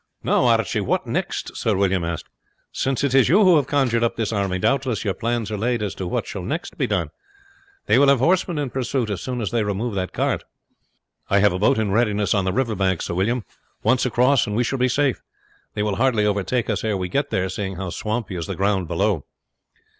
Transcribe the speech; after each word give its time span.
"Now, 0.23 0.45
Archie, 0.45 0.81
what 0.81 1.05
next?" 1.05 1.55
Sir 1.55 1.75
William 1.75 2.03
asked; 2.03 2.25
"since 2.71 3.03
it 3.03 3.13
is 3.13 3.29
you 3.29 3.43
who 3.43 3.57
have 3.57 3.67
conjured 3.67 4.03
up 4.03 4.15
this 4.15 4.33
army, 4.33 4.57
doubtless 4.57 5.05
your 5.05 5.13
plans 5.13 5.51
are 5.51 5.59
laid 5.59 5.83
as 5.83 5.93
to 5.93 6.07
what 6.07 6.25
shall 6.25 6.41
next 6.41 6.75
be 6.75 6.87
done. 6.87 7.11
They 7.85 7.99
will 7.99 8.07
have 8.07 8.17
horsemen 8.17 8.57
in 8.57 8.71
pursuit 8.71 9.11
as 9.11 9.21
soon 9.21 9.41
as 9.41 9.51
they 9.51 9.61
remove 9.63 9.93
the 9.93 10.07
cart." 10.07 10.43
"I 11.29 11.37
have 11.37 11.53
a 11.53 11.59
boat 11.59 11.77
in 11.77 11.91
readiness 11.91 12.33
on 12.33 12.45
the 12.45 12.51
river 12.51 12.73
bank, 12.73 13.03
Sir 13.03 13.13
William. 13.13 13.43
Once 13.83 14.03
across 14.03 14.47
and 14.47 14.55
we 14.55 14.63
shall 14.63 14.79
be 14.79 14.87
safe. 14.89 15.21
They 15.75 15.83
will 15.83 15.97
hardly 15.97 16.25
overtake 16.25 16.67
us 16.67 16.83
ere 16.83 16.97
we 16.97 17.07
get 17.07 17.29
there, 17.29 17.47
seeing 17.47 17.75
how 17.75 17.91
swampy 17.91 18.35
is 18.35 18.47
the 18.47 18.55
ground 18.55 18.87
below." 18.87 19.25